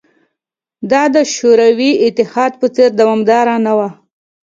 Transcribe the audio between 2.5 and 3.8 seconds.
په څېر دوامداره نه